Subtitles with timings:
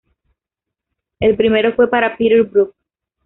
[1.19, 2.73] El primero fue para Peter Brook.